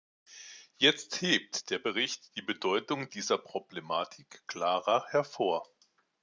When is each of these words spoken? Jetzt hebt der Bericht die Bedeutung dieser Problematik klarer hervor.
Jetzt 0.77 1.21
hebt 1.21 1.69
der 1.69 1.77
Bericht 1.77 2.35
die 2.35 2.41
Bedeutung 2.41 3.11
dieser 3.11 3.37
Problematik 3.37 4.41
klarer 4.47 5.05
hervor. 5.09 5.69